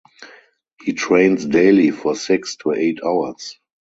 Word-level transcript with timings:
He 0.81 0.93
trains 0.93 1.45
daily 1.45 1.91
for 1.91 2.15
six 2.15 2.55
to 2.55 2.71
eight 2.71 3.01
hours. 3.05 3.59